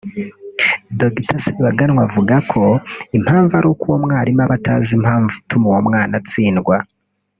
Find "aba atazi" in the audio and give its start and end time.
4.45-4.89